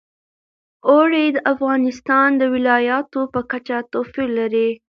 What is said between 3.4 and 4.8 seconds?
کچه توپیر لري.